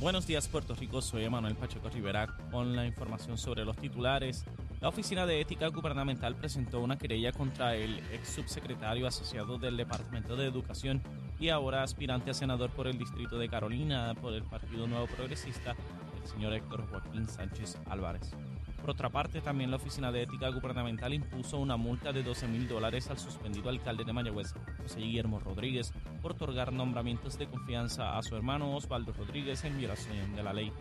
[0.00, 4.46] Buenos días Puerto Rico, soy Emanuel Pacheco Rivera con la información sobre los titulares.
[4.80, 10.36] La Oficina de Ética Gubernamental presentó una querella contra el ex subsecretario asociado del Departamento
[10.36, 11.02] de Educación
[11.38, 15.76] y ahora aspirante a senador por el Distrito de Carolina por el Partido Nuevo Progresista,
[16.22, 18.32] el señor Héctor Joaquín Sánchez Álvarez.
[18.80, 22.66] Por otra parte, también la Oficina de Ética Gubernamental impuso una multa de 12 mil
[22.66, 28.22] dólares al suspendido alcalde de Mayagüez, José Guillermo Rodríguez, por otorgar nombramientos de confianza a
[28.22, 30.72] su hermano Osvaldo Rodríguez en violación de la ley.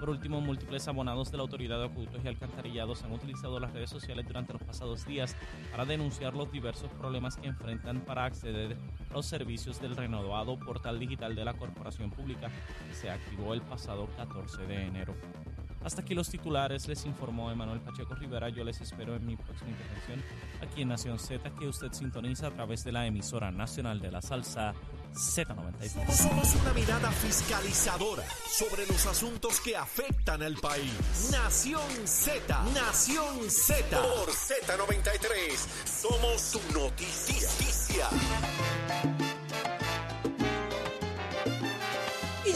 [0.00, 3.90] Por último, múltiples abonados de la Autoridad de Acueductos y Alcantarillados han utilizado las redes
[3.90, 5.36] sociales durante los pasados días
[5.70, 8.78] para denunciar los diversos problemas que enfrentan para acceder
[9.10, 12.48] a los servicios del renovado portal digital de la Corporación Pública
[12.88, 15.14] que se activó el pasado 14 de enero.
[15.84, 18.48] Hasta aquí los titulares, les informó Emanuel Pacheco Rivera.
[18.50, 20.22] Yo les espero en mi próxima intervención
[20.60, 24.20] aquí en Nación Z, que usted sintoniza a través de la emisora nacional de la
[24.20, 24.74] salsa
[25.14, 26.10] Z93.
[26.12, 31.30] Somos una mirada fiscalizadora sobre los asuntos que afectan al país.
[31.32, 34.00] Nación Z, Nación Z.
[34.00, 38.08] Por Z93, somos su noticia.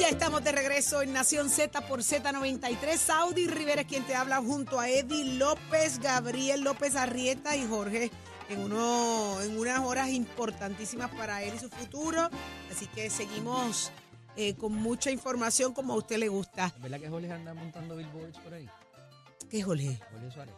[0.04, 2.98] Ya estamos de regreso en Nación Z por Z93.
[2.98, 8.10] Saudi Rivera es quien te habla junto a Eddie López, Gabriel López Arrieta y Jorge
[8.50, 12.28] en, uno, en unas horas importantísimas para él y su futuro.
[12.70, 13.92] Así que seguimos
[14.36, 16.66] eh, con mucha información como a usted le gusta.
[16.66, 18.68] ¿Es verdad que Jorge anda montando billboards por ahí?
[19.48, 19.98] ¿Qué es Jorge?
[20.12, 20.54] Jorge Suárez.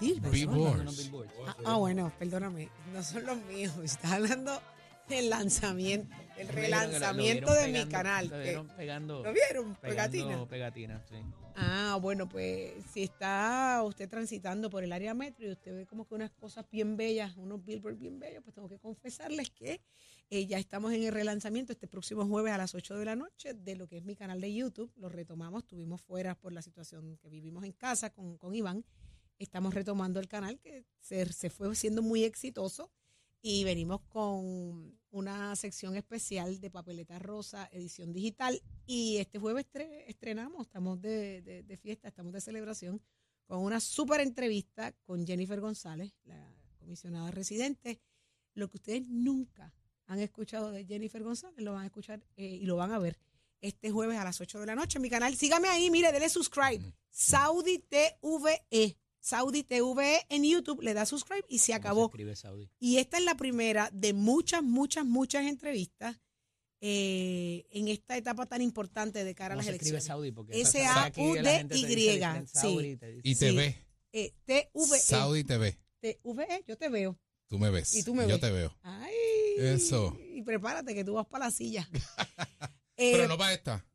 [0.00, 1.10] Billboards.
[1.46, 2.70] Ah, ah, bueno, perdóname.
[2.94, 3.74] No son los míos.
[3.84, 4.62] Está hablando
[5.08, 8.28] del lanzamiento, el relanzamiento de mi canal.
[8.28, 9.22] Lo vieron pegando.
[9.22, 9.74] ¿Lo vieron?
[9.76, 10.48] pegando Pegatina.
[10.48, 11.16] Pegatina, sí.
[11.56, 16.06] Ah, bueno, pues si está usted transitando por el área metro y usted ve como
[16.06, 19.80] que unas cosas bien bellas, unos billboards bien bellos, pues tengo que confesarles que
[20.30, 23.54] eh, ya estamos en el relanzamiento este próximo jueves a las 8 de la noche
[23.54, 24.92] de lo que es mi canal de YouTube.
[24.96, 28.84] Lo retomamos, estuvimos fuera por la situación que vivimos en casa con, con Iván.
[29.40, 32.92] Estamos retomando el canal que se, se fue siendo muy exitoso
[33.42, 38.60] y venimos con una sección especial de papeleta rosa, edición digital.
[38.86, 43.00] Y este jueves estre- estrenamos, estamos de, de- de fiesta, estamos de celebración,
[43.46, 48.00] con una súper entrevista con Jennifer González, la comisionada residente.
[48.54, 49.72] Lo que ustedes nunca
[50.06, 53.18] han escuchado de Jennifer González, lo van a escuchar eh, y lo van a ver
[53.60, 55.34] este jueves a las 8 de la noche en mi canal.
[55.36, 56.92] Sígame ahí, mire, dele subscribe.
[57.10, 58.96] Saudi TVE.
[59.28, 62.04] Saudi TVE en YouTube, le da subscribe y se ¿Cómo acabó.
[62.06, 62.70] escribe Saudi?
[62.78, 66.16] Y esta es la primera de muchas, muchas, muchas entrevistas
[66.80, 70.04] eh, en esta etapa tan importante de cara a ¿Cómo las se escribe elecciones.
[70.04, 70.32] Saudi?
[70.32, 73.46] Porque S esa- A aquí U la D gente te dice Y, diferente sí.
[73.46, 73.76] Y ve.
[74.12, 74.98] Eh, TVE.
[75.00, 75.78] Saudi te ve.
[76.00, 77.18] TVE, yo te veo.
[77.48, 77.94] Tú me ves.
[77.96, 78.40] Y tú me Yo ves.
[78.40, 78.74] te veo.
[78.82, 79.12] Ay.
[79.58, 80.16] Eso.
[80.32, 81.86] Y prepárate que tú vas para la silla.
[83.00, 83.86] Eh, Pero no para esta.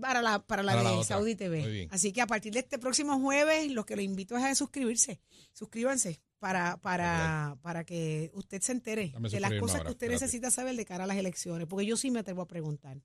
[0.00, 1.04] Para la, para la Para de la.
[1.04, 1.88] Saudi TV.
[1.90, 5.20] Así que a partir de este próximo jueves, lo que les invito es a suscribirse.
[5.52, 10.08] Suscríbanse para, para, para que usted se entere de las cosas ahora, que usted espérate.
[10.08, 11.66] necesita saber de cara a las elecciones.
[11.68, 13.00] Porque yo sí me atrevo a preguntar.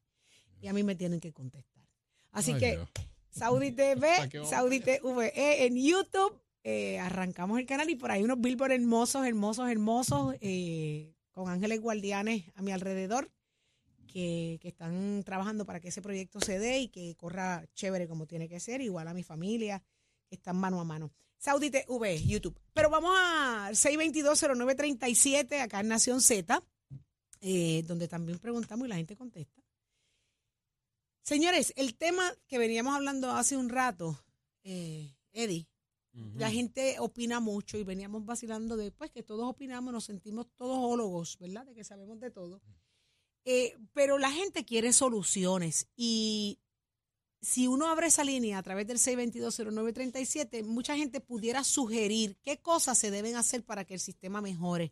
[0.60, 1.86] Y a mí me tienen que contestar.
[2.32, 2.90] Así Ay, que Dios.
[3.30, 3.96] Saudi ¿Para
[4.28, 4.46] TV?
[4.46, 6.42] Saudi TV en YouTube.
[6.64, 11.80] eh, arrancamos el canal y por ahí unos billboards hermosos, hermosos, hermosos, eh, con ángeles
[11.80, 13.30] guardianes a mi alrededor
[14.08, 18.26] que, que están trabajando para que ese proyecto se dé y que corra chévere como
[18.26, 19.84] tiene que ser, igual a mi familia,
[20.28, 21.12] que están mano a mano.
[21.38, 22.60] Saudi TV, YouTube.
[22.74, 26.64] Pero vamos a 6220937 acá en Nación Z,
[27.42, 29.62] eh, donde también preguntamos y la gente contesta.
[31.22, 34.18] Señores, el tema que veníamos hablando hace un rato,
[34.64, 35.68] eh, Eddie,
[36.36, 40.80] la gente opina mucho y veníamos vacilando de pues, que todos opinamos, nos sentimos todos
[40.80, 41.66] ólogos, ¿verdad?
[41.66, 42.60] De que sabemos de todo.
[43.50, 46.60] Eh, pero la gente quiere soluciones y
[47.40, 52.98] si uno abre esa línea a través del 6220937, mucha gente pudiera sugerir qué cosas
[52.98, 54.92] se deben hacer para que el sistema mejore.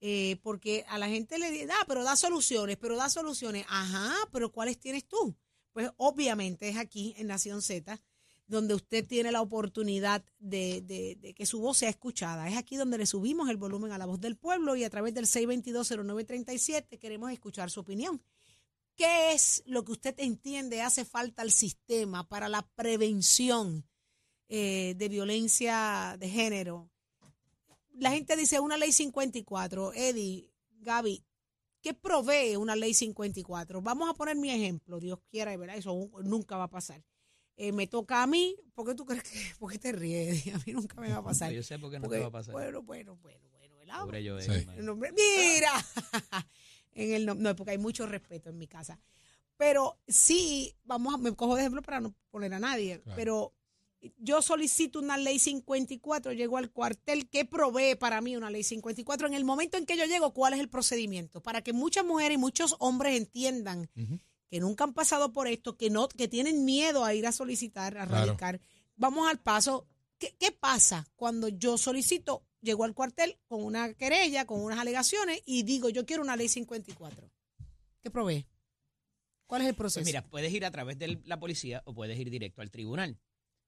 [0.00, 3.64] Eh, porque a la gente le dice, ah, pero da soluciones, pero da soluciones.
[3.68, 5.36] Ajá, pero ¿cuáles tienes tú?
[5.72, 8.00] Pues obviamente es aquí en Nación Z
[8.48, 12.48] donde usted tiene la oportunidad de, de- que su voz sea escuchada.
[12.48, 15.14] Es aquí donde le subimos el volumen a la voz del pueblo y a través
[15.14, 18.20] del 6220937 queremos escuchar su opinión.
[18.96, 23.86] ¿Qué es lo que usted entiende hace falta al sistema para la prevención
[24.48, 26.90] eh, de violencia de género?
[27.92, 29.92] La gente dice una ley 54.
[29.92, 30.50] Eddie,
[30.80, 31.22] Gaby,
[31.80, 33.82] ¿qué provee una ley 54?
[33.82, 37.04] Vamos a poner mi ejemplo, Dios quiera, verá, eso nunca va a pasar.
[37.60, 40.46] Eh, me toca a mí, ¿por qué tú crees que, por qué te ríes?
[40.54, 41.52] A mí nunca me va a pasar.
[41.52, 42.52] Yo sé por qué no Porque, te va a pasar.
[42.52, 44.00] Bueno, bueno, bueno, bueno, ¿verdad?
[44.02, 44.50] Pobre yo, Sí.
[44.52, 44.78] hermano.
[44.78, 45.72] El nombre- mira,
[46.92, 49.00] en el nom- no, porque hay mucho respeto en mi casa.
[49.56, 53.16] Pero sí, vamos a, me cojo de ejemplo para no poner a nadie, Claro.
[53.16, 53.54] pero
[54.18, 59.26] yo solicito una ley 54, llego al cuartel, ¿qué provee para mí una ley 54?
[59.26, 61.42] En el momento en que yo llego, ¿cuál es el procedimiento?
[61.42, 63.90] Para que muchas mujeres y muchos hombres entiendan.
[64.48, 67.96] Que nunca han pasado por esto, que no, que tienen miedo a ir a solicitar,
[67.98, 68.26] a Claro.
[68.26, 68.60] radicar.
[68.96, 69.86] Vamos al paso.
[70.18, 75.40] ¿Qué, qué pasa cuando yo solicito, llego al cuartel con una querella, con unas alegaciones
[75.46, 77.30] y digo, yo quiero una ley 54?
[78.02, 78.46] ¿Qué provee?
[79.46, 80.00] ¿Cuál es el proceso?
[80.00, 83.18] Pues mira, puedes ir a través de la policía o puedes ir directo al tribunal.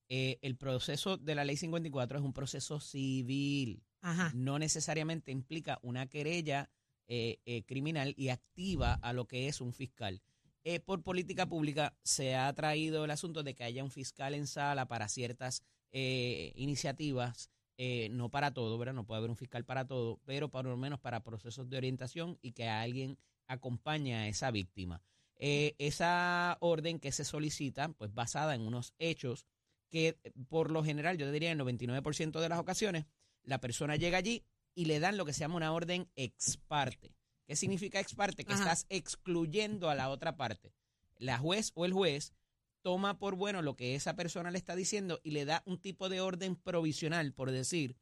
[0.09, 3.82] Eh, el proceso de la ley 54 es un proceso civil.
[4.03, 4.32] Ajá.
[4.35, 6.69] No necesariamente implica una querella
[7.06, 10.21] eh, eh, criminal y activa a lo que es un fiscal.
[10.65, 14.47] Eh, por política pública se ha traído el asunto de que haya un fiscal en
[14.47, 18.93] sala para ciertas eh, iniciativas, eh, no para todo, ¿verdad?
[18.93, 22.39] No puede haber un fiscal para todo, pero por lo menos para procesos de orientación
[22.43, 25.03] y que alguien acompañe a esa víctima.
[25.43, 29.47] Esa orden que se solicita, pues basada en unos hechos
[29.89, 30.19] que
[30.51, 33.06] por lo general, yo diría en el 99% de las ocasiones,
[33.43, 37.15] la persona llega allí y le dan lo que se llama una orden ex parte.
[37.50, 38.44] ¿Qué significa ex parte?
[38.44, 38.62] Que Ajá.
[38.62, 40.73] estás excluyendo a la otra parte.
[41.17, 42.32] La juez o el juez
[42.81, 46.08] toma por bueno lo que esa persona le está diciendo y le da un tipo
[46.08, 47.97] de orden provisional, por decir,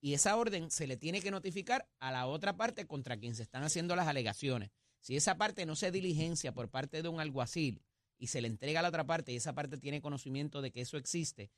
[0.00, 3.42] y esa orden se le tiene que notificar a la otra parte contra quien se
[3.42, 4.70] están haciendo las alegaciones.
[5.00, 7.82] Si esa parte no se diligencia por parte de un alguacil
[8.16, 10.80] y se le entrega a la otra parte y esa parte tiene conocimiento de que
[10.80, 11.50] eso existe,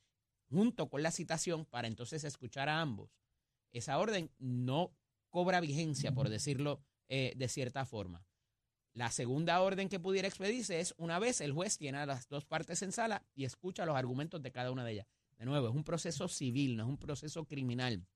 [0.49, 3.09] junto con la citación para entonces escuchar a ambos,
[3.71, 4.91] esa orden no
[5.29, 8.25] cobra vigencia, por decirlo eh, de cierta forma.
[8.93, 12.45] La segunda orden que pudiera expedirse es una vez el juez tiene a las dos
[12.45, 15.07] partes en sala y escucha los argumentos de cada una de ellas.
[15.37, 18.07] De nuevo, es un proceso civil, no es un proceso criminal.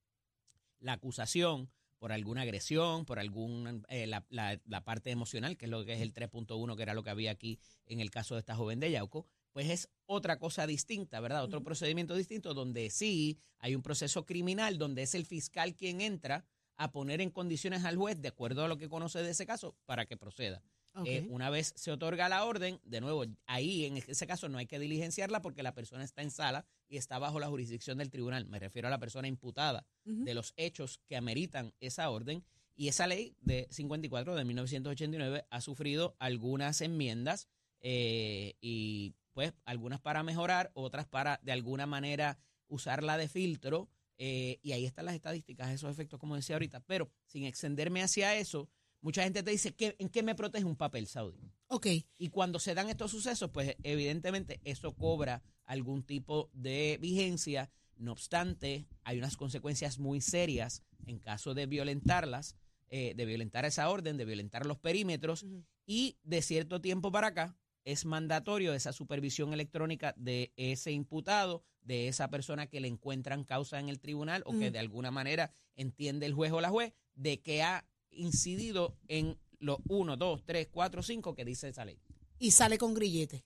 [0.80, 5.72] La acusación por alguna agresión, por algún eh, la, la- la parte emocional, que es
[5.72, 8.40] lo que es el 3.1, que era lo que había aquí en el caso de
[8.40, 11.44] esta joven de Yauco, pues es otra cosa distinta, ¿verdad?
[11.44, 16.44] Otro procedimiento distinto donde sí hay un proceso criminal, donde es el fiscal quien entra
[16.82, 19.76] a poner en condiciones al juez, de acuerdo a lo que conoce de ese caso,
[19.86, 20.64] para que proceda.
[21.06, 24.66] Eh, una vez se otorga la orden, de nuevo, ahí en ese caso no hay
[24.66, 28.48] que diligenciarla porque la persona está en sala y está bajo la jurisdicción del tribunal.
[28.48, 32.44] Me refiero a la persona imputada de los hechos que ameritan esa orden.
[32.76, 37.48] Y esa ley de 54 de 1989 ha sufrido algunas enmiendas
[37.80, 43.88] eh, y pues algunas para mejorar, otras para de alguna manera usarla de filtro.
[44.24, 46.82] Eh, y ahí están las estadísticas, esos efectos, como decía ahorita.
[46.82, 48.70] Pero sin extenderme hacia eso,
[49.02, 51.40] mucha gente te dice, ¿qué, ¿en qué me protege un papel, Saudi?
[51.66, 51.88] Ok.
[52.20, 57.72] Y cuando se dan estos sucesos, pues evidentemente eso cobra algún tipo de vigencia.
[57.96, 62.56] No obstante, hay unas consecuencias muy serias en caso de violentarlas,
[62.90, 65.48] eh, de violentar esa orden, de violentar los perímetros.
[65.88, 72.08] Y de cierto tiempo para acá es mandatorio esa supervisión electrónica de ese imputado, de
[72.08, 76.26] esa persona que le encuentran causa en el tribunal o que de alguna manera entiende
[76.26, 81.04] el juez o la juez de que ha incidido en los 1, 2, 3, 4,
[81.04, 82.00] 5 que dice esa ley.
[82.40, 83.46] Y sale con grillete.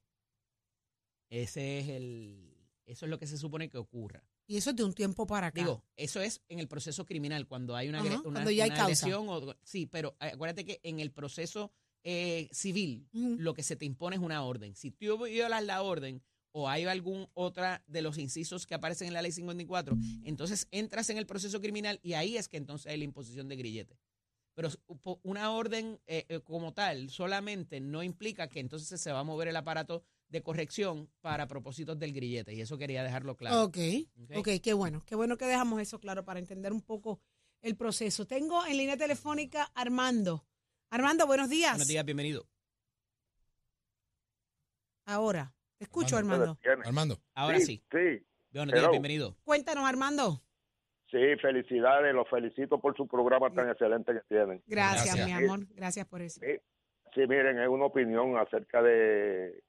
[1.29, 2.55] Ese es el,
[2.85, 4.23] eso es lo que se supone que ocurra.
[4.47, 5.59] Y eso es de un tiempo para acá.
[5.59, 8.65] Digo, eso es en el proceso criminal, cuando hay una, Ajá, agre- una, cuando ya
[8.65, 9.05] hay una causa.
[9.07, 9.25] agresión.
[9.29, 11.71] O, sí, pero eh, acuérdate que en el proceso
[12.03, 14.75] eh, civil, lo que se te impone es una orden.
[14.75, 16.21] Si tú violas la orden
[16.57, 21.09] o hay algún otra de los incisos que aparecen en la ley 54, entonces entras
[21.09, 23.99] en el proceso criminal y ahí es que entonces hay la imposición de grillete.
[24.53, 24.69] Pero
[25.23, 29.49] una orden eh, eh, como tal solamente no implica que entonces se va a mover
[29.49, 32.53] el aparato de corrección para propósitos del grillete.
[32.53, 33.63] Y eso quería dejarlo claro.
[33.63, 33.77] Ok,
[34.23, 34.37] ¿ok?
[34.37, 35.03] ok, qué bueno.
[35.05, 37.19] Qué bueno que dejamos eso claro para entender un poco
[37.61, 38.25] el proceso.
[38.25, 40.47] Tengo en línea telefónica a Armando.
[40.89, 41.71] Armando, buenos días.
[41.71, 42.47] Buenos días, bienvenido.
[45.05, 46.57] Ahora, te escucho, Armando.
[46.85, 47.17] Armando.
[47.33, 47.83] Ahora sí.
[47.91, 48.91] Sí, Buenos días, Hello.
[48.91, 49.35] bienvenido.
[49.43, 50.41] Cuéntanos, Armando.
[51.11, 54.61] sí, felicidades, los felicito por su programa tan excelente que tienen.
[54.65, 55.27] Gracias, Gracias.
[55.27, 55.59] mi amor.
[55.75, 56.39] Gracias por eso.
[56.41, 56.53] Sí,
[57.13, 59.61] sí, miren, es una opinión acerca de...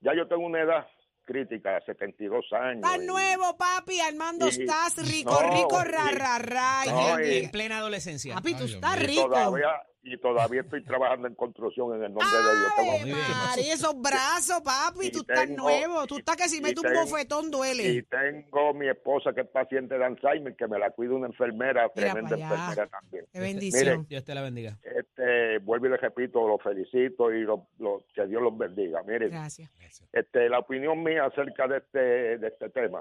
[0.00, 0.86] Ya yo tengo una edad
[1.24, 2.84] crítica, 72 años.
[2.84, 4.00] Estás y- nuevo, papi.
[4.00, 4.62] Armando, Sí.
[4.62, 5.88] estás rico, No, rico, sí.
[5.88, 6.84] ra, ra, ra.
[6.86, 8.34] No, Y- y- En plena adolescencia.
[8.36, 9.28] Papi, tú estás rico.
[9.28, 9.68] todavía,
[10.12, 13.18] y todavía estoy trabajando en construcción en el nombre de Dios.
[13.48, 15.06] María, esos brazos, papi.
[15.06, 16.06] Y Tú estás tengo- nuevo.
[16.06, 18.02] Tú y- estás que si y metes un bofetón Y duele.
[18.04, 22.12] tengo mi esposa que es paciente de Alzheimer, que me la cuida una enfermera, Mira
[22.12, 23.26] tremenda enfermera también.
[23.32, 24.06] Qué bendición.
[24.08, 24.78] Dios te la bendiga.
[24.82, 29.02] Este, vuelvo y le repito, los felicito y lo, lo- que Dios los bendiga.
[29.02, 29.70] Miren, Gracias.
[30.12, 31.98] este, la opinión mía acerca de este,
[32.38, 33.00] de este tema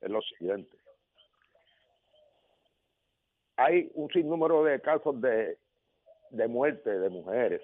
[0.00, 0.76] es lo siguiente.
[3.56, 5.58] Hay un sinnúmero de casos de,
[6.30, 7.62] de muerte de mujeres.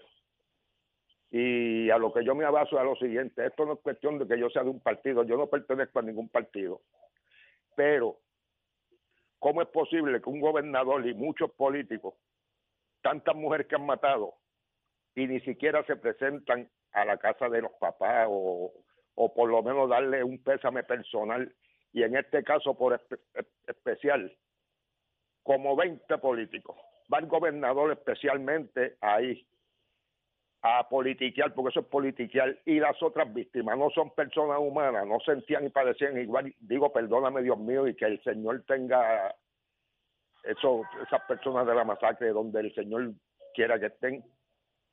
[1.31, 4.19] Y a lo que yo me abaso es a lo siguiente, esto no es cuestión
[4.19, 6.83] de que yo sea de un partido, yo no pertenezco a ningún partido,
[7.75, 8.19] pero
[9.39, 12.15] ¿cómo es posible que un gobernador y muchos políticos,
[13.03, 14.35] tantas mujeres que han matado,
[15.15, 18.73] y ni siquiera se presentan a la casa de los papás o,
[19.15, 21.53] o por lo menos darle un pésame personal
[21.93, 24.37] y en este caso por espe- espe- especial,
[25.43, 26.77] como 20 políticos,
[27.13, 29.47] va el gobernador especialmente ahí
[30.63, 35.21] a politiquear, porque eso es politiquear, y las otras víctimas no son personas humanas, no
[35.21, 36.53] sentían y padecían igual.
[36.61, 39.35] Digo, perdóname Dios mío, y que el Señor tenga
[40.43, 43.13] eso, esas personas de la masacre donde el Señor
[43.55, 44.25] quiera que estén,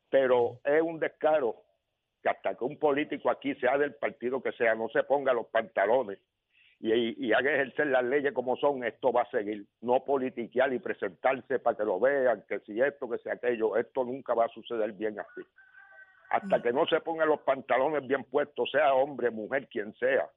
[0.10, 1.56] pero es un descaro
[2.22, 5.48] que hasta que un político aquí sea del partido que sea, no se ponga los
[5.48, 6.20] pantalones
[6.92, 9.66] y, y haga ejercer las leyes como son, esto va a seguir.
[9.82, 14.04] No politiquear y presentarse para que lo vean, que si esto, que si aquello, esto
[14.04, 15.42] nunca va a suceder bien así.
[16.30, 20.30] Hasta que no se pongan los pantalones bien puestos, sea hombre, mujer, quien sea,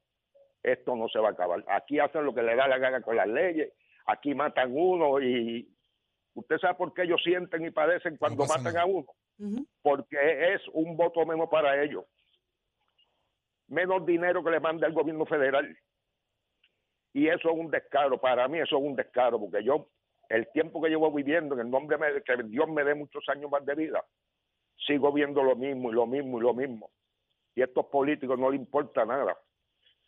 [0.63, 1.63] esto no se va a acabar.
[1.67, 3.73] Aquí hacen lo que le da la gana con las leyes,
[4.05, 5.67] aquí matan uno y
[6.35, 8.81] usted sabe por qué ellos sienten y padecen cuando matan nada.
[8.83, 9.07] a uno
[9.81, 12.05] porque es un voto menos para ellos.
[13.67, 15.77] Menos dinero que le manda el gobierno federal.
[17.13, 19.87] Y eso es un descaro, para mí eso es un descaro, porque yo,
[20.29, 23.49] el tiempo que llevo viviendo, en el nombre de que Dios me dé muchos años
[23.49, 24.03] más de vida,
[24.85, 26.91] sigo viendo lo mismo y lo mismo y lo mismo.
[27.55, 29.37] Y a estos políticos no les importa nada.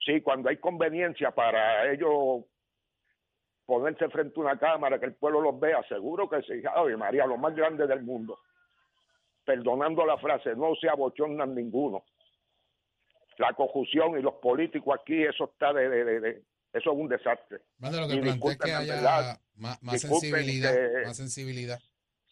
[0.05, 2.45] Sí, cuando hay conveniencia para ellos
[3.65, 6.61] ponerse frente a una cámara, que el pueblo los vea, seguro que sí.
[6.75, 8.39] Ay, María, lo más grande del mundo
[9.49, 12.03] perdonando la frase, no se abochornan ninguno.
[13.39, 17.61] La confusión y los políticos aquí, eso está de- de- de- eso es un desastre.
[17.77, 21.79] Manda lo que plantea es que haya verdad, más, más sensibilidad, que- más sensibilidad.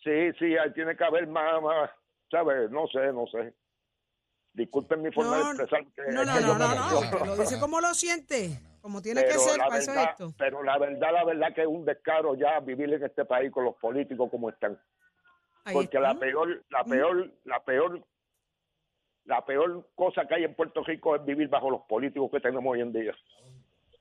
[0.04, 1.90] Sí, sí, ahí tiene que haber más, más,
[2.32, 2.70] ¿sabes?
[2.72, 3.54] No sé, no sé.
[4.54, 5.86] Disculpen mi forma No, de expresar.
[5.94, 9.02] que- No, no, que no, yo no, no, que lo dice como lo siente, como
[9.02, 10.34] tiene que Pero ser, la para eso es verdad- esto.
[10.38, 13.66] Pero la verdad, la verdad que es un descaro ya vivir en este país con
[13.66, 14.80] los políticos como están.
[15.66, 16.14] Ahí porque está.
[16.14, 18.08] la peor, la peor, la peor,
[19.26, 22.66] la peor cosa que hay en Puerto Rico es vivir bajo los políticos que tenemos
[22.72, 23.14] hoy en día.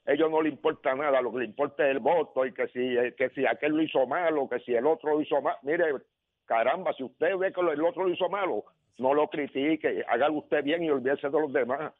[0.06, 2.96] Ellos no le importa nada, lo que le importa es el voto y que si,
[3.16, 5.56] que si aquel lo hizo malo, que si el otro lo hizo mal.
[5.62, 5.86] Mire,
[6.44, 8.64] caramba, si usted ve que el otro lo hizo malo,
[8.98, 11.92] no lo critique, hágalo usted bien y olvídese de los demás.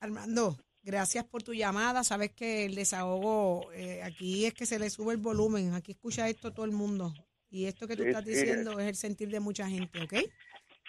[0.00, 2.04] Armando, gracias por tu llamada.
[2.04, 5.74] Sabes que el desahogo, eh, aquí es que se le sube el volumen.
[5.74, 7.12] Aquí escucha esto todo el mundo.
[7.48, 8.30] Y esto que tú Sí, estás sí.
[8.30, 10.14] diciendo es el sentir de mucha gente, ¿ok?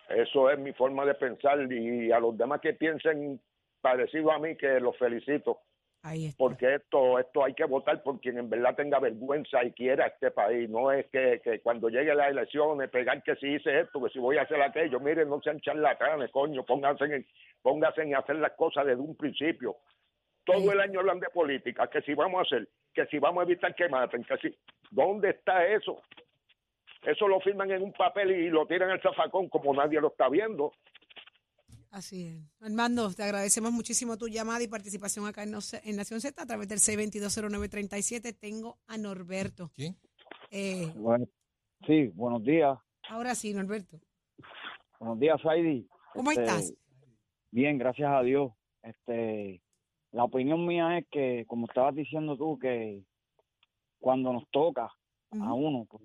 [0.10, 3.40] Eso es mi forma de pensar y a los demás que piensen
[3.84, 5.60] parecido a mí, que los felicito.
[6.06, 6.38] Ahí está.
[6.38, 10.32] porque esto esto hay que votar por quien en verdad tenga vergüenza y quiera este
[10.32, 10.70] país.
[10.70, 14.20] No es que, que cuando llegue las elecciones pegar que si hice esto, que si
[14.20, 15.00] voy a hacer aquello.
[15.00, 16.66] Miren, no sean charlatanes, coño.
[16.66, 17.26] Pónganse en,
[17.62, 19.78] pónganse en hacer las cosas desde un principio.
[20.44, 23.46] Todo el año hablan de política, que si vamos a hacer, que si vamos a
[23.46, 24.58] evitar que maten, que si...
[24.92, 26.02] ¿Dónde está eso?
[27.06, 30.28] Eso lo firman en un papel y lo tiran al zafacón como nadie lo está
[30.28, 30.74] viendo.
[31.94, 32.42] Así es.
[32.60, 36.80] Armando, te agradecemos muchísimo tu llamada y participación acá en, Nación Z a través del
[36.80, 38.36] 6220937.
[38.40, 39.70] Tengo a Norberto.
[39.76, 39.96] ¿Quién?
[40.50, 41.28] Eh, Bueno,
[41.86, 42.80] sí, buenos días.
[43.10, 44.00] ahora sí, Norberto.
[45.00, 45.88] Buenos días, Saidi.
[46.14, 46.74] ¿Cómo Este, estás?
[47.52, 48.52] Bien, gracias a Dios.
[48.82, 49.62] Este,
[50.14, 53.04] la opinión mía es que, como estabas diciendo tú, que
[54.00, 55.56] cuando nos toca a Ujú.
[55.68, 56.02] uno, pues,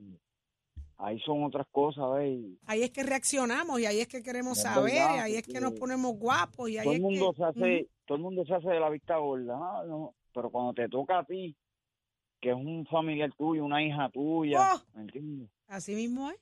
[0.99, 2.40] ahí son otras cosas, ¿ves?
[2.67, 5.61] Ahí es que reaccionamos y ahí es que queremos Es saber, verdad, ahí es que
[5.61, 7.37] nos ponemos guapos y ahí todo es el mundo que...
[7.38, 10.88] se hace, todo el mundo se hace de la vista gorda, no, pero cuando te
[10.88, 11.57] toca a ti,
[12.40, 14.81] que es un familiar tuyo, una hija tuya, Oh.
[14.95, 15.50] ¿me entiendes?
[15.69, 16.38] Así mismo es.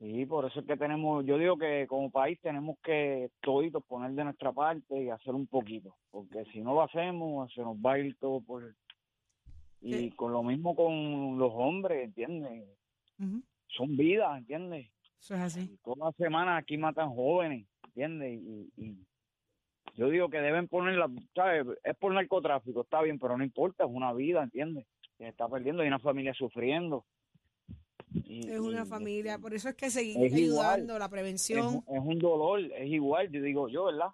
[0.00, 4.10] Sí, por eso es que tenemos, yo digo que como país tenemos que toditos poner
[4.12, 7.92] de nuestra parte y hacer un poquito, porque si no lo hacemos, se nos va
[7.92, 8.74] a ir todo por...
[9.80, 12.64] Y con lo mismo con los hombres, ¿entiendes?
[13.20, 13.42] Ujú.
[13.76, 14.88] Son vidas, ¿entiendes?
[15.20, 15.60] Eso es así.
[15.62, 18.40] Y todas las semanas aquí matan jóvenes, ¿entiendes?
[18.40, 18.96] Y, y
[19.96, 21.66] yo digo que deben ponerla, ¿sabes?
[21.82, 24.86] Es por narcotráfico, está bien, pero no importa, es una vida, ¿entiendes?
[25.18, 27.04] Que se está perdiendo, hay una familia sufriendo.
[28.12, 30.66] Y- Es una y- familia, por eso es que seguir es igual.
[30.74, 31.66] ayudando, la es prevención.
[31.86, 34.08] un, es un dolor, es igual, yo digo yo, ¿verdad?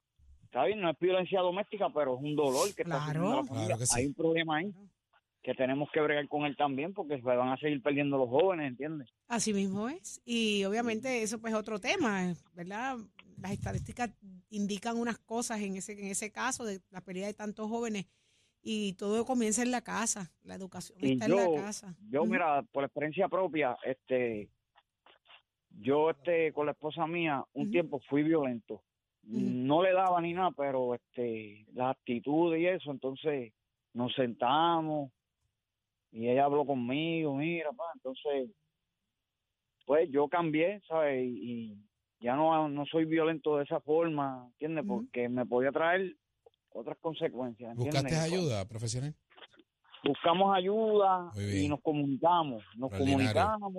[0.44, 3.04] Está bien, no es violencia doméstica, pero es un dolor que está Claro.
[3.04, 3.66] sufriendo la familia.
[3.66, 4.00] Claro que sí.
[4.00, 4.72] Hay un problema ahí.
[5.42, 8.68] Que tenemos que bregar con él también porque se van a seguir perdiendo los jóvenes,
[8.68, 9.08] ¿entiendes?
[9.28, 10.20] Así mismo es.
[10.24, 12.98] Y obviamente eso pues es otro tema, ¿verdad?
[13.38, 14.10] Las estadísticas
[14.50, 18.06] indican unas cosas en ese, en ese caso de la pérdida de tantos jóvenes
[18.62, 21.96] y todo comienza en la casa, la educación Y está en la casa.
[22.10, 24.50] yo mira, por experiencia propia, este,
[25.70, 28.82] yo este con la esposa mía un tiempo fui violento.
[29.22, 33.52] No le daba ni nada, pero este, la actitud y eso, entonces
[33.92, 35.12] nos sentamos
[36.12, 38.50] y ella habló conmigo, mira, pa, entonces,
[39.86, 41.24] pues yo cambié, ¿sabes?
[41.24, 41.76] Y, y
[42.20, 44.84] ya no, no soy violento de esa forma, ¿entiendes?
[44.86, 46.16] Porque me podía traer
[46.70, 48.02] otras consecuencias, ¿entiendes?
[48.02, 49.14] ¿Buscaste ayuda profesional?
[50.04, 53.72] buscamos ayuda y nos comunicamos, nos comunicamos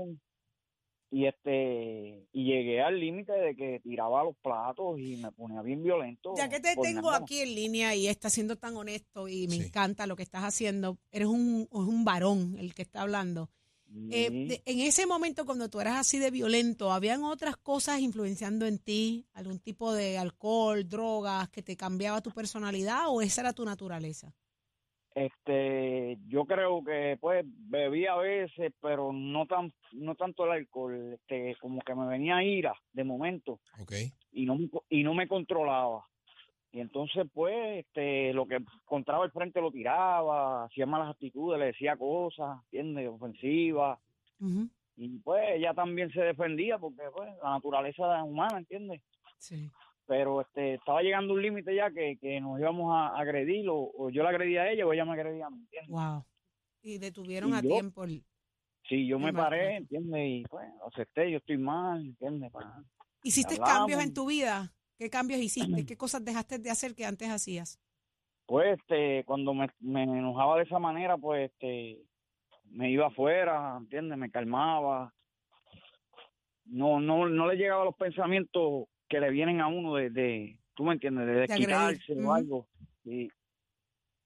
[1.13, 5.83] y este y llegué al límite de que tiraba los platos y me ponía bien
[5.83, 6.33] violento.
[6.37, 7.17] Ya que te tengo nada.
[7.17, 9.63] aquí en línea y estás siendo tan honesto y me Sí.
[9.63, 13.49] encanta lo que estás haciendo, eres un, es un varón el que está hablando.
[14.09, 18.65] Eh, de- en ese momento cuando tú eras así de violento, ¿habían otras cosas influenciando
[18.65, 19.27] en ti?
[19.33, 24.33] ¿Algún tipo de alcohol, drogas que te cambiaba tu personalidad o esa era tu naturaleza?
[25.13, 31.13] Este, yo creo que pues bebía a veces, pero no tan no tanto el alcohol,
[31.15, 33.91] este, como que me venía ira de momento Ok.
[34.31, 36.05] y no me co- y no me controlaba.
[36.71, 41.65] Y entonces pues este lo que encontraba al frente lo tiraba, hacía malas actitudes, le
[41.67, 43.09] decía cosas, ¿entiendes?
[43.09, 43.99] ofensivas.
[44.97, 49.01] Y pues ella también se defendía porque pues la naturaleza humana, ¿entiendes?
[49.37, 49.69] Sí.
[50.07, 54.09] Pero este estaba llegando un límite ya que, que nos íbamos a agredir o, o
[54.09, 55.89] yo la agredía a ella o ella me agredía a mí, ¿entiendes?
[55.89, 56.25] Wow.
[56.81, 58.23] Y detuvieron Y a yo- tiempo el...
[58.89, 59.77] Sí, yo me paré.
[59.77, 60.21] ¿entiendes?
[60.27, 62.51] Y pues acepté, yo estoy mal, ¿entiendes?
[62.51, 62.83] Pa-
[63.23, 63.73] ¿Hiciste hablamos.
[63.77, 64.73] cambios en tu vida?
[64.97, 65.85] ¿Qué cambios hiciste?
[65.85, 67.79] ¿Qué cosas dejaste de hacer que antes hacías?
[68.47, 72.01] Pues este cuando me, me enojaba de esa manera, pues este
[72.65, 74.17] me iba afuera, ¿entiendes?
[74.17, 75.13] Me calmaba.
[76.65, 80.83] No no no le llegaba los pensamientos que le vienen a uno de, de tú
[80.85, 82.67] me entiendes, de desquitarse o algo.
[83.03, 83.29] Sí.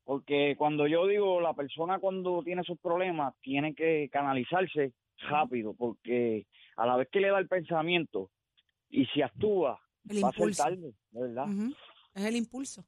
[0.04, 4.94] Porque cuando yo digo, la persona cuando tiene sus problemas tiene que canalizarse
[5.28, 6.46] rápido, porque
[6.78, 8.30] a la vez que le da el pensamiento
[8.90, 11.48] y si actúa, El va a ser tarde, de verdad.
[12.14, 12.86] Es el impulso.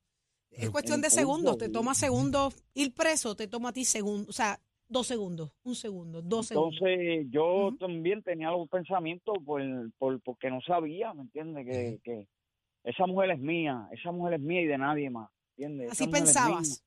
[0.51, 1.57] Es El- cuestión de impulso, segundos.
[1.57, 4.29] Te toma segundos ir preso, te toma a ti segundos.
[4.29, 6.75] O sea, dos segundos, un segundo, dos segundos.
[6.81, 9.61] Entonces yo también tenía los pensamientos por,
[9.97, 11.65] por porque no sabía, ¿me entiendes?
[11.65, 12.27] Que, que
[12.83, 15.91] esa mujer es mía, esa mujer es mía y de nadie más, ¿entiendes?
[15.91, 16.83] Así pensabas.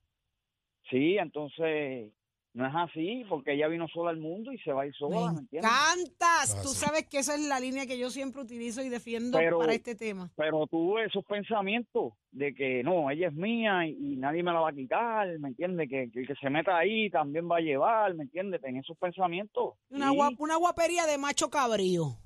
[0.89, 2.11] Sí, entonces
[2.53, 5.27] no es así, porque ella vino sola al mundo y se va a ir sola,
[5.27, 5.71] Me ¿me entiendes?
[5.71, 6.55] encantas.
[6.57, 9.59] Ah, Tú sabes que esa es la línea que yo siempre utilizo y defiendo Pero-
[9.59, 10.29] para este tema.
[10.35, 14.59] Pero tuve esos pensamientos de que no, ella es mía y, y nadie me la
[14.59, 15.87] va a quitar, ¿me entiendes?
[15.89, 18.61] Que, que el que se meta ahí también va a llevar, ¿me entiendes?
[18.61, 19.75] Tenía esos pensamientos.
[19.89, 20.17] Una, Sí.
[20.17, 22.17] gua- una guapería de macho cabrío.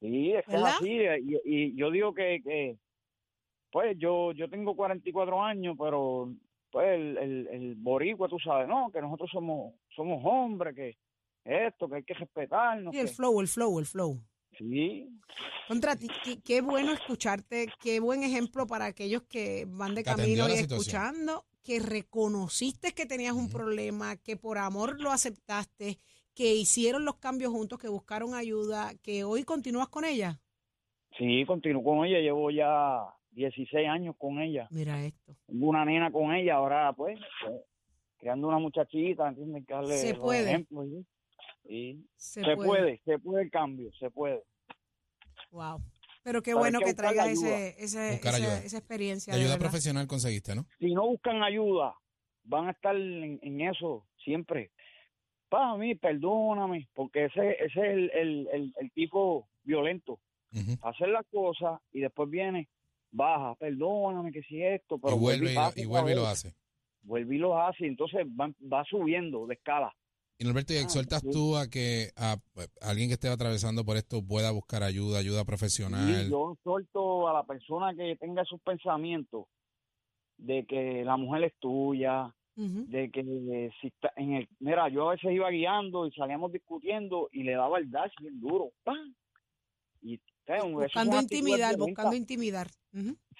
[0.00, 0.90] Sí, es que es así.
[0.90, 2.76] Y, y yo digo que, que,
[3.70, 6.32] pues yo yo tengo 44 años, pero
[6.70, 10.96] pues el, el, el boricua, tú sabes, no, que nosotros somos somos hombres, que
[11.44, 12.94] esto, que hay que respetarnos.
[12.94, 14.20] Y el que- flow, el flow, el flow.
[14.56, 15.08] sí,
[15.66, 20.10] Contra ti, qué, qué bueno escucharte, qué buen ejemplo para aquellos que van de Que
[20.10, 25.98] camino y escuchando, que reconociste que tenías un problema, que por amor lo aceptaste,
[26.34, 30.40] que hicieron los cambios juntos, que buscaron ayuda, que hoy continúas con ella.
[31.18, 33.00] sí, continúo con ella, llevo ya
[33.32, 34.66] 16 años con ella.
[34.70, 35.34] Mira esto.
[35.46, 37.60] Tengo una nena con ella, ahora pues, pues,
[38.18, 39.64] creando una muchachita, ¿entiendes?
[39.66, 40.48] Que darle Se puede.
[40.50, 41.06] ejemplos, ¿sí?
[41.66, 42.06] Sí.
[42.16, 42.66] Se, Se, puede.
[42.68, 44.42] puede, se puede el cambio, se puede.
[45.50, 45.80] Wow.
[46.22, 47.30] Pero qué Pero bueno que que ayuda.
[47.30, 49.34] ese, ese- esa, esa experiencia.
[49.34, 50.66] Ayuda profesional conseguiste, ¿no?
[50.78, 51.94] si no buscan ayuda,
[52.44, 54.70] van a estar en, en eso siempre.
[55.48, 60.20] Para mí, perdóname, porque ese, ese es el, el, el, el tipo violento.
[60.82, 62.68] Hacer las cosas y después viene,
[63.10, 66.14] baja, perdóname que si esto, pero y vuelve y, lo, pasa y otra vuelve y
[66.16, 66.54] lo hace.
[67.02, 69.94] Vuelve y lo hace, y entonces va, va subiendo de escala.
[70.38, 71.30] Y Norberto, ¿y Ah, exhortas sí.
[71.32, 75.44] tú a que a, a alguien que esté atravesando por esto pueda buscar ayuda, ayuda
[75.44, 76.26] profesional?
[76.26, 79.46] Y yo exhorto a la persona que tenga esos pensamientos
[80.36, 85.12] de que la mujer es tuya, de que si está en el mira yo a
[85.12, 89.14] veces iba guiando y salíamos discutiendo y le daba el dash bien duro ¡pam!
[90.02, 90.20] y
[90.56, 92.68] Buscando intimidar, buscando intimidar.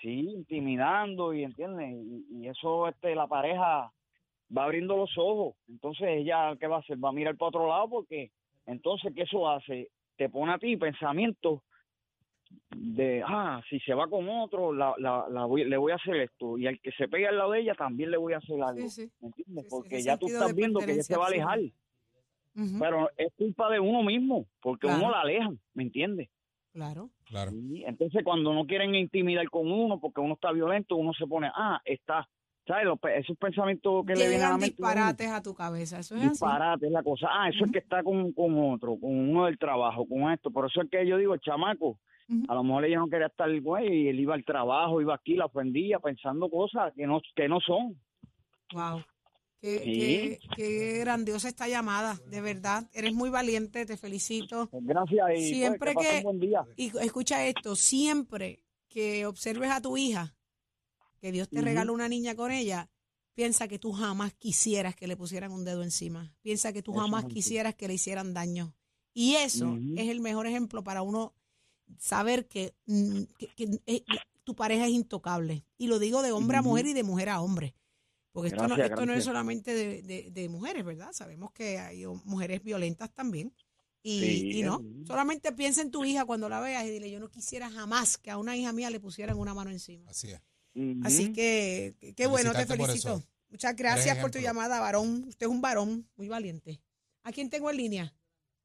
[0.03, 3.91] Sí intimidando y entiendes y, y eso este la pareja
[4.57, 7.67] va abriendo los ojos entonces ella qué va a hacer va a mirar para otro
[7.69, 8.31] lado porque
[8.67, 11.61] entonces qué eso hace te pone a ti pensamientos
[12.71, 16.17] de, ah, si se va con otro, la, la, la voy- le voy a hacer
[16.17, 16.57] esto.
[16.57, 18.89] Y al que se pegue al lado de ella también le voy a hacer algo.
[18.89, 19.11] Sí, sí.
[19.21, 19.65] ¿Me entiendes?
[19.65, 21.61] Sí, sí, Porque ya tú estás viendo que ella se va a alejar.
[22.81, 24.99] Pero es culpa de uno mismo, porque Claro.
[25.03, 26.29] uno la aleja, ¿me entiendes?
[26.79, 27.11] Claro.
[27.25, 27.51] Claro.
[27.87, 31.81] Entonces, cuando no quieren intimidar con uno porque uno está violento, uno se pone, ah,
[31.85, 32.29] está,
[32.69, 32.85] ¿sabes?
[32.85, 34.77] Los esos pensamientos que le vienen a la mente.
[34.79, 35.99] uno, disparates a tu cabeza.
[35.99, 36.31] Eso es así.
[36.31, 37.27] Disparate es la cosa.
[37.33, 40.53] Ah, eso es que está con, con otro, con uno del trabajo, con esto.
[40.53, 41.99] Por eso es que yo digo, el chamaco,
[42.47, 45.35] a lo mejor ella no quería estar, güey, y él iba al trabajo, iba aquí,
[45.35, 48.01] la ofendía, pensando cosas que no, que no son.
[48.73, 49.03] Wow.
[49.61, 49.91] Qué, Sí.
[49.93, 52.89] qué- qué grandiosa esta llamada, de verdad.
[52.93, 54.69] Eres muy valiente, te felicito.
[54.73, 56.65] Gracias y pues, Siempre que buen día.
[56.77, 60.37] Y escucha esto, siempre que observes a tu hija,
[61.21, 61.65] que Dios te Ujú.
[61.65, 62.89] regala una niña con ella,
[63.35, 66.33] piensa que tú jamás quisieras que le pusieran un dedo encima.
[66.41, 68.75] Piensa que tú Eso jamás quisieras que le hicieran daño.
[69.13, 71.35] Y eso es el mejor ejemplo para uno
[71.99, 74.05] saber que, mm, que- que, eh,
[74.45, 75.65] tu pareja es intocable.
[75.77, 77.75] Y lo digo de hombre a mujer y de mujer a hombre.
[78.33, 81.13] Porque esto, no, Gracias, esto no es solamente de, de- de mujeres, ¿verdad?
[81.13, 83.53] Sabemos que hay mujeres violentas también.
[84.03, 85.05] Y, Sí, y no, sí.
[85.07, 88.31] solamente piensa en tu hija cuando la veas y dile, yo no quisiera jamás que
[88.31, 90.09] a una hija mía le pusieran una mano encima.
[90.11, 90.41] Así es.
[91.03, 93.23] Así que, qué bueno, te felicito.
[93.51, 95.25] Muchas gracias por tu llamada, varón.
[95.27, 96.81] Usted es un varón muy valiente.
[97.25, 98.15] ¿A quién tengo en línea?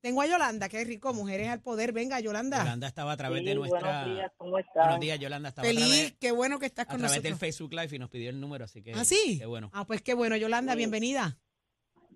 [0.03, 1.93] Tengo a Yolanda, qué rico, mujeres al poder.
[1.93, 2.57] Venga, Yolanda.
[2.57, 3.79] Yolanda estaba a través de nuestra.
[4.03, 4.99] Buenos días, ¿cómo Buenos están?
[4.99, 7.39] días, Yolanda estaba a Feliz, través, qué bueno que estás a con través nosotros.
[7.39, 8.91] del Facebook Live y nos pidió el número, así que.
[8.91, 9.37] ¿Ah, sí?
[9.39, 9.69] Qué bueno.
[9.71, 10.79] Ah, pues qué bueno, Yolanda, Sí.
[10.79, 11.37] bienvenida.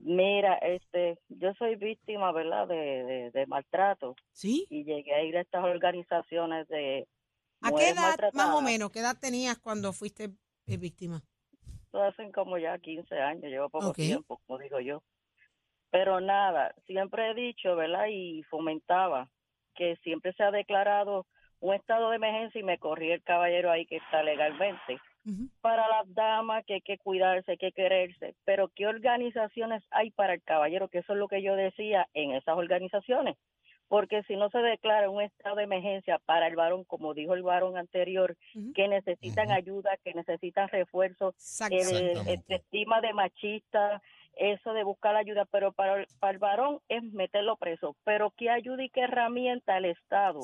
[0.01, 4.67] Mira, este, yo soy víctima, ¿verdad?, de, de, de maltrato ¿Sí?
[4.69, 7.07] y llegué a ir a estas organizaciones de
[7.61, 10.31] ¿A qué edad, más o menos, qué edad tenías cuando fuiste
[10.65, 11.23] eh, víctima?
[11.85, 15.01] Esto hacen como ya 15 años, llevo poco tiempo, como digo yo.
[15.89, 18.07] Pero nada, siempre he dicho, ¿verdad?
[18.09, 19.29] Y fomentaba
[19.75, 21.25] que siempre se ha declarado
[21.59, 24.99] un estado de emergencia y me corrí el caballero ahí que está legalmente.
[25.59, 30.33] Para las damas que hay que cuidarse, hay que quererse, pero ¿qué organizaciones hay para
[30.33, 30.87] el caballero?
[30.87, 33.35] Que eso es lo que yo decía en esas organizaciones.
[33.89, 37.43] Porque si no se declara un estado de emergencia para el varón, como dijo el
[37.43, 38.37] varón anterior,
[38.73, 41.33] que necesitan ayuda, que necesitan refuerzo,
[41.69, 44.01] el, el estima de machista,
[44.39, 47.95] eso de buscar ayuda, pero para el, para el varón es meterlo preso.
[48.03, 50.41] Pero ¿qué ayuda y qué herramienta el Estado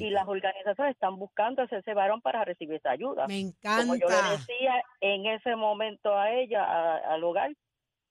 [0.00, 3.26] y las organizaciones están buscando a ese varón para recibir esa ayuda?
[3.28, 4.30] Me Como yo le encanta.
[4.32, 7.52] decía en ese momento a ella, a- al hogar,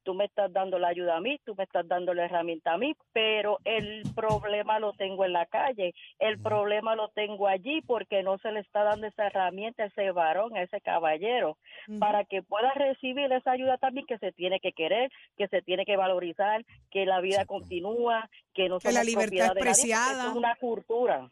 [0.07, 2.77] tú me estás dando la ayuda a mí, tú me estás dando la herramienta a
[2.77, 6.43] mí, pero el problema lo tengo en la calle, el Ujú.
[6.43, 10.55] problema lo tengo allí porque no se le está dando esa herramienta a ese varón,
[10.55, 11.57] a ese caballero,
[11.89, 11.99] Ujú.
[11.99, 15.83] para que pueda recibir esa ayuda también que se tiene que querer, que se tiene
[15.83, 17.55] que valorizar, que la vida Exacto.
[17.55, 20.29] continúa, que no Que la libertad nadie, porque preciada.
[20.29, 21.29] es una cultura.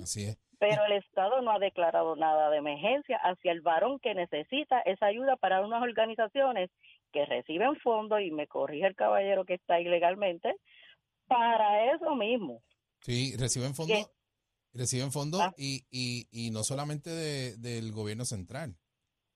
[0.00, 0.38] Así es.
[0.58, 5.06] pero el Estado no ha declarado nada de emergencia hacia el varón que necesita esa
[5.06, 6.70] ayuda para unas organizaciones
[7.16, 10.54] que reciben fondos, y me corrige el caballero que está ilegalmente,
[11.26, 12.62] para eso mismo.
[13.00, 14.10] Sí, reciben fondos.
[14.72, 15.54] Reciben fondos Ah.
[15.56, 18.76] y, y, y no solamente de- del gobierno central.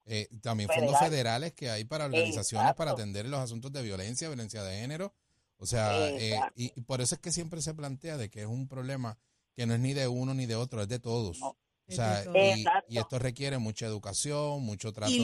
[0.05, 1.11] Eh, también fondos Federal.
[1.11, 5.14] federales que hay para organizaciones para atender los asuntos de violencia, violencia de género.
[5.57, 8.47] O sea, eh, y, y por eso es que siempre se plantea de que es
[8.47, 9.19] un problema
[9.55, 11.38] que no es ni de uno ni de otro, es de todos.
[11.40, 11.49] No.
[11.49, 12.25] O sea,
[12.88, 15.19] y, esto requiere mucha educación, mucho trato Y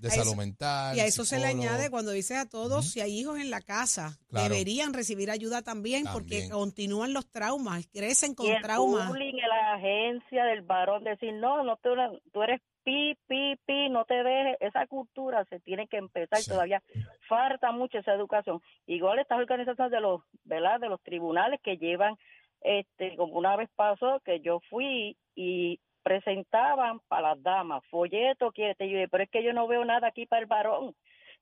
[0.00, 0.96] de a salud eso- mental.
[0.96, 3.60] Y a eso se le añade cuando dices a todos, si hay hijos en la
[3.60, 4.48] casa, Claro.
[4.48, 9.08] deberían recibir ayuda también, porque continúan los traumas, crecen con y el traumas.
[9.08, 11.90] bullying en la agencia del varón, decir, no, no tú,
[12.32, 14.56] tú eres pi, pi, pi, no te dejes.
[14.60, 16.50] Esa cultura se tiene que empezar Sí.
[16.50, 16.82] todavía.
[17.28, 18.62] Falta mucho esa educación.
[18.86, 20.80] Igual estas organizaciones de los, ¿verdad?
[20.80, 22.16] De los tribunales que llevan,
[22.62, 25.78] este, como una vez pasó que yo fui y
[26.20, 30.08] presentaban para las damas folletos, que te ayude, pero es que yo no veo nada
[30.08, 30.92] aquí para el varón.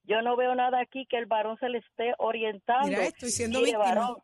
[0.05, 2.87] Yo no veo nada aquí que el varón se le esté orientando.
[2.89, 3.95] Mira, estoy siendo Mire, víctima.
[3.95, 4.17] varón,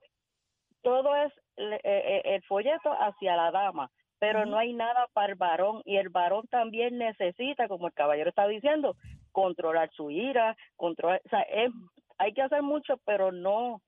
[0.82, 5.38] todo es eh, eh, el folleto hacia la dama, pero no hay nada para el
[5.38, 8.96] varón y el varón también necesita, como el caballero está diciendo,
[9.32, 11.72] controlar su ira, controlar, o sea, es-
[12.18, 13.80] hay que hacer mucho, pero no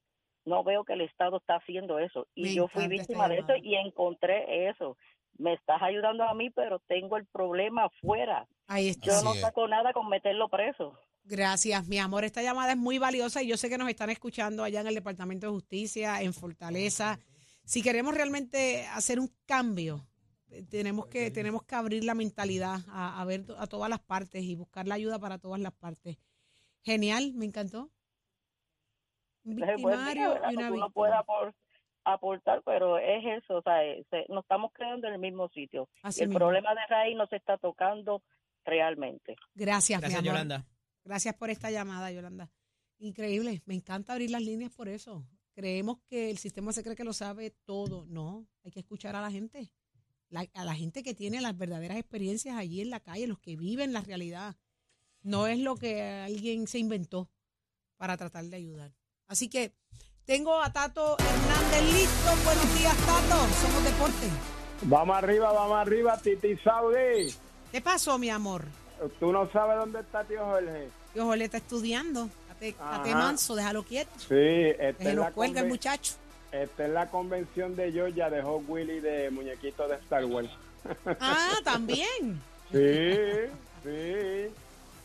[0.46, 3.56] no veo que el Estado está haciendo eso y Me yo fui víctima de eso
[3.56, 4.96] y encontré eso.
[5.38, 8.46] Me estás ayudando a mí, pero tengo el problema afuera.
[8.66, 9.06] Ahí está.
[9.06, 9.40] Yo Así no es.
[9.40, 10.98] saco nada con meterlo preso.
[11.24, 12.24] Gracias, mi amor.
[12.24, 14.94] Esta llamada es muy valiosa y yo sé que nos están escuchando allá en el
[14.94, 17.18] Departamento de Justicia, en Fortaleza.
[17.64, 20.06] Si queremos realmente hacer un cambio,
[20.50, 23.98] eh, tenemos que, tenemos que abrir la mentalidad a, a ver to- a todas las
[24.00, 26.16] partes y buscar la ayuda para todas las partes.
[26.82, 27.90] Genial, me encantó.
[29.44, 31.54] Un día, victimario y una víctima.
[32.14, 35.88] Aportar, pero es eso, o sea, eh, se- nos estamos creando en el mismo sitio.
[36.02, 36.38] Así Y el mismo.
[36.38, 38.22] problema de raíz no se está tocando
[38.64, 39.36] realmente.
[39.54, 40.38] Gracias, Gracias, mi amor.
[40.40, 40.66] Yolanda.
[41.04, 42.50] Gracias por esta llamada, Yolanda.
[42.98, 45.26] Increíble, me encanta abrir las líneas por eso.
[45.52, 48.04] Creemos que el sistema se cree que lo sabe todo.
[48.06, 49.70] No, hay que escuchar a la gente,
[50.28, 53.56] La- a la gente que tiene las verdaderas experiencias allí en la calle, los que
[53.56, 54.56] viven la realidad.
[55.22, 57.30] No es lo que alguien se inventó
[57.96, 58.92] para tratar de ayudar.
[59.28, 59.72] Así que
[60.26, 62.30] tengo a Tato Hernández listo.
[62.44, 63.36] Buenos días, Tato.
[63.54, 64.26] Somos deporte.
[64.82, 67.32] Vamos arriba, vamos arriba, Titi Saudi.
[67.72, 68.64] ¿Qué pasó, mi amor?
[69.20, 70.88] Tú no sabes dónde está tío Jorge.
[71.14, 72.28] Yo Jorge está estudiando.
[72.80, 73.14] Ajá.
[73.14, 74.10] manso, déjalo quieto.
[74.18, 76.14] Sí, en, lo la cuelga el muchacho.
[76.50, 80.50] está en la convención de Georgia de Hot Willy de muñequito de Star Wars.
[81.20, 82.42] Ah, también.
[82.72, 83.12] Sí,
[83.84, 84.50] sí.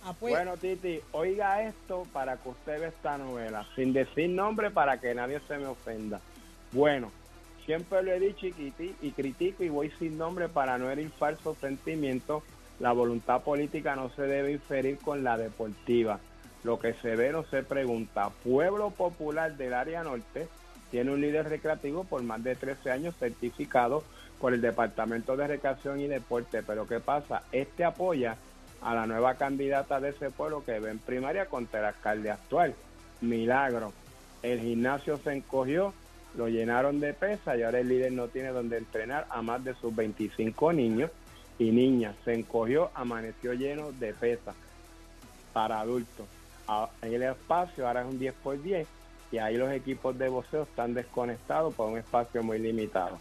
[0.04, 0.34] Ah, pues.
[0.34, 5.14] Bueno, Titi, oiga esto para que usted vea esta novela, sin decir nombre para que
[5.14, 6.20] nadie se me ofenda.
[6.72, 7.12] Bueno,
[7.66, 11.12] siempre lo he dicho y, criti- y critico y voy sin nombre para no herir
[11.12, 12.44] falsos sentimientos.
[12.80, 16.20] La voluntad política no se debe inferir con la deportiva.
[16.64, 18.30] Lo que se ve no se pregunta.
[18.44, 20.48] Pueblo Popular del área norte
[20.90, 24.04] tiene un líder recreativo por más de 13 años certificado
[24.40, 26.64] por el Departamento de Recreación y Deporte.
[26.64, 27.44] Pero ¿qué pasa?
[27.52, 28.36] Este apoya
[28.82, 32.74] a la nueva candidata de ese pueblo que ve en primaria contra el alcalde actual.
[33.22, 33.94] Milagro.
[34.42, 35.94] El gimnasio se encogió,
[36.36, 39.76] lo llenaron de pesa y ahora el líder no tiene donde entrenar a más de
[39.76, 41.12] sus 25 niños
[41.60, 42.16] y niñas.
[42.26, 44.54] Se encogió, amaneció lleno de pesa
[45.54, 46.26] para adultos.
[46.68, 48.88] A- El espacio ahora es un 10 por 10
[49.32, 53.20] y ahí los equipos de boxeo están desconectados por un espacio muy limitado.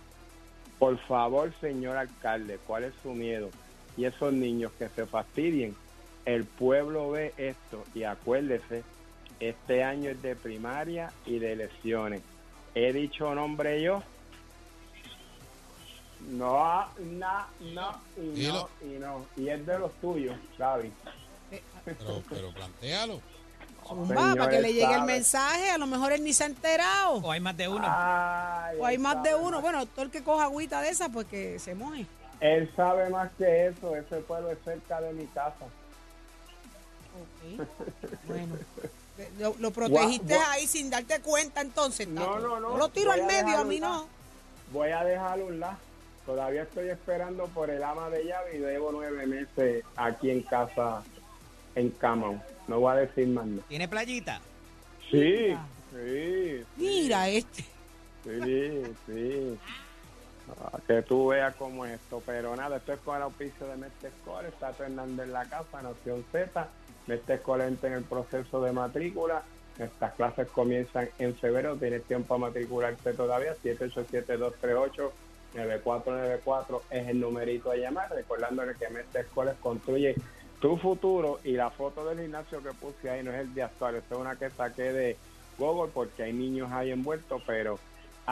[0.79, 3.51] Por favor, señor alcalde, ¿cuál es su miedo?
[3.96, 5.76] Y esos niños que se fastidien,
[6.24, 8.83] el pueblo ve esto y acuérdese,
[9.40, 12.22] este año es de primaria y de elecciones.
[12.74, 14.03] He dicho nombre yo.
[16.29, 18.68] No, no, no, y no, Dilo.
[18.83, 19.26] y no.
[19.37, 20.92] Y es de los tuyos, Gaby.
[21.85, 23.20] Pero, pero plantéalo.
[23.88, 25.70] Zumba, para que le llegue el mensaje.
[25.70, 27.14] A lo mejor él ni se ha enterado.
[27.14, 27.85] O hay más de uno.
[27.85, 29.61] Ay, O hay más de uno.
[29.61, 32.07] Bueno, todo el que coja agüita de esa, pues que se moje.
[32.40, 33.94] Él sabe más que eso.
[33.96, 35.64] Ese pueblo es cerca de mi casa.
[37.20, 37.66] Ok.
[38.26, 38.55] Bueno.
[39.38, 42.09] Lo, lo protegiste Gua- gua- ahí sin darte cuenta entonces.
[42.09, 42.38] No, Tato.
[42.40, 42.70] no, no.
[42.70, 44.07] Yo lo tiro al medio, a mí no.
[44.72, 45.76] Voy a dejarlo un lado.
[46.24, 51.03] Todavía estoy esperando por el ama de llave y debo nueve meses aquí en casa
[51.74, 52.40] en Camau.
[52.68, 53.62] No voy a decir más nada.
[53.68, 54.40] ¿Tiene playita?
[55.11, 55.55] Sí,
[55.92, 57.64] sí, Mira este.
[58.24, 59.59] sí, sí.
[60.87, 62.23] Que tú veas cómo es esto.
[62.25, 64.45] Pero nada, esto es con el auspicio de Mestre Escolar.
[64.47, 66.69] Está Hernández en la casa, Nación Z.
[67.07, 69.43] Mestre Escolar entra en el proceso de matrícula.
[69.79, 71.77] Estas clases comienzan en febrero.
[71.77, 73.55] Tienes tiempo a matricularte todavía.
[75.55, 78.11] 787-238-9494 es el numerito a llamar.
[78.11, 80.15] Recordándole que Mestre Escolar construye
[80.61, 81.41] tu futuro.
[81.45, 83.95] Y la foto del gimnasio que puse ahí no es el de actual.
[83.95, 85.17] Esta es una que saqué de
[85.59, 87.43] Google porque hay niños ahí envueltos.
[87.47, 87.79] Pero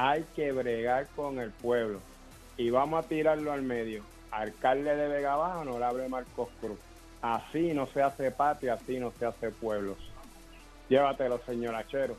[0.00, 2.00] hay que bregar con el pueblo.
[2.56, 4.04] Y vamos a tirarlo al medio.
[4.30, 6.78] Alcalde de Vega Baja, honorable Marcos Cruz.
[7.20, 9.96] Así no se hace patria, así no se hace pueblos.
[10.88, 12.16] Llévatelo, señor Achero.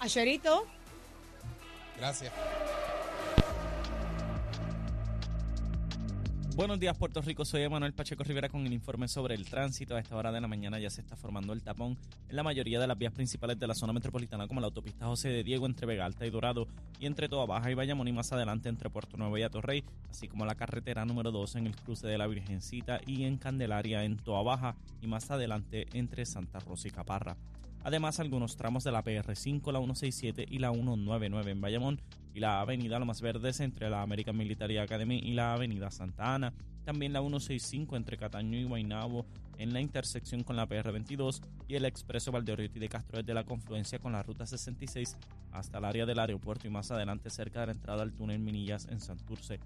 [0.00, 0.66] Acherito.
[1.96, 2.32] Gracias.
[6.56, 7.44] Buenos días, Puerto Rico.
[7.44, 9.96] Soy Emanuel Pacheco Rivera con el informe sobre el tránsito.
[9.96, 12.78] A esta hora de la mañana ya se está formando el tapón en la mayoría
[12.78, 15.84] de las vías principales de la zona metropolitana, como la autopista José de Diego entre
[15.84, 16.68] Vega Alta y Dorado
[17.00, 20.28] y entre Toa Baja y Bayamón y más adelante entre Puerto Nuevo y Atorrey, así
[20.28, 24.16] como la carretera número 2 en el cruce de la Virgencita y en Candelaria en
[24.16, 27.36] Toa Baja y más adelante entre Santa Rosa y Caparra.
[27.82, 32.00] Además, algunos tramos de la PR5, la 167 y la 199 en Bayamón
[32.34, 36.52] y la avenida Lomas Verdes entre la American Military Academy y la avenida Santa Ana.
[36.84, 39.24] También la 165 entre Cataño y Guaynabo
[39.56, 44.00] en la intersección con la PR22 y el expreso Valdeoriotti de Castro desde la confluencia
[44.00, 45.16] con la ruta 66
[45.52, 48.86] hasta el área del aeropuerto y más adelante cerca de la entrada al túnel Minillas
[48.90, 49.60] en Santurce.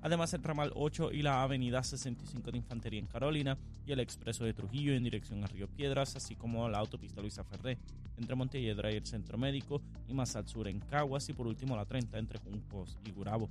[0.00, 3.56] Además, el ramal 8 y la avenida 65 de Infantería en Carolina
[3.86, 7.44] y el expreso de Trujillo en dirección a Río Piedras, así como la autopista Luisa
[7.44, 7.78] Ferré
[8.16, 11.76] entre Montelledra y el Centro Médico y más al sur en Caguas y por último
[11.76, 13.48] la 30 entre Juncos y Gurabo.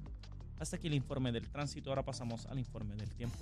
[0.60, 3.38] Hasta aquí el informe del tránsito, ahora pasamos al informe del tiempo.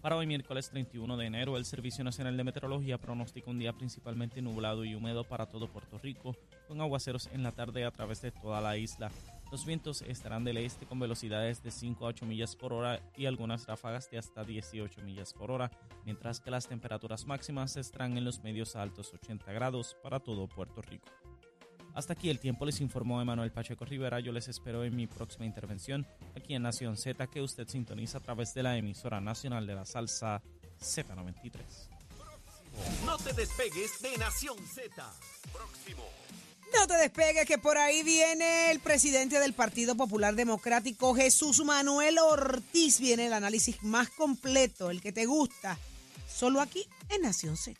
[0.00, 4.40] Para hoy miércoles 31 de enero, el Servicio Nacional de Meteorología pronostica un día principalmente
[4.40, 6.34] nublado y húmedo para todo Puerto Rico,
[6.68, 9.10] con aguaceros en la tarde a través de toda la isla.
[9.50, 13.26] Los vientos estarán del este con velocidades de 5 a 8 millas por hora y
[13.26, 15.72] algunas ráfagas de hasta 18 millas por hora,
[16.04, 20.82] mientras que las temperaturas máximas estarán en los medios altos 80 grados para todo Puerto
[20.82, 21.08] Rico.
[21.94, 24.20] Hasta aquí el tiempo les informó Emanuel Pacheco Rivera.
[24.20, 28.20] Yo les espero en mi próxima intervención aquí en Nación Z que usted sintoniza a
[28.20, 30.40] través de la emisora nacional de la salsa
[30.80, 31.90] Z93.
[33.04, 35.12] No te despegues de Nación Z.
[35.52, 36.04] Próximo.
[36.78, 42.18] No te despegues que por ahí viene el presidente del Partido Popular Democrático, Jesús Manuel
[42.18, 43.00] Ortiz.
[43.00, 45.78] Viene el análisis más completo, el que te gusta,
[46.28, 47.78] solo aquí en Nación Z.